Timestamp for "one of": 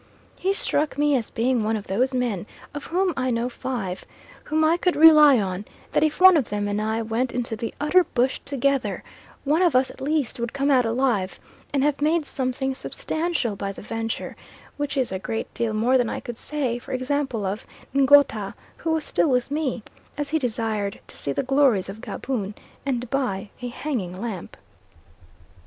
1.63-1.85, 6.19-6.49, 9.43-9.75